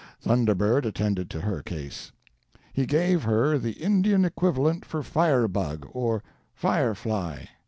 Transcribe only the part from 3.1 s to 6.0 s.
her the Indian equivalent for firebug,